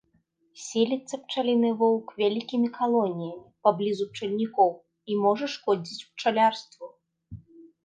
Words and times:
Селіцца 0.67 1.15
пчаліны 1.25 1.69
воўк 1.81 2.07
вялікімі 2.21 2.71
калоніямі 2.79 3.37
паблізу 3.69 4.09
пчальнікоў 4.15 4.71
і 4.79 5.11
можа 5.27 5.45
шкодзіць 5.59 6.05
пчалярству. 6.11 6.85